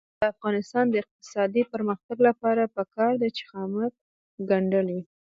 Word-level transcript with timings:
د 0.19 0.21
افغانستان 0.33 0.85
د 0.89 0.95
اقتصادي 1.03 1.63
پرمختګ 1.73 2.17
لپاره 2.27 2.71
پکار 2.75 3.13
ده 3.21 3.27
چې 3.35 3.43
خامک 3.49 3.93
ګنډل 4.49 4.87
وي. 4.95 5.03